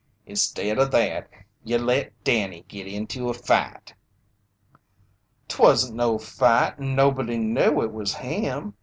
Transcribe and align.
"Instead 0.25 0.79
o' 0.79 0.85
that, 0.85 1.29
ye 1.63 1.77
let 1.77 2.11
Danny 2.23 2.65
git 2.67 2.87
into 2.87 3.29
a 3.29 3.35
fight." 3.35 3.93
"'Twasn't 5.47 5.93
no 5.95 6.17
fight 6.17 6.79
and 6.79 6.95
nobody 6.95 7.37
knew 7.37 7.83
it 7.83 7.91
was 7.93 8.15
him. 8.15 8.73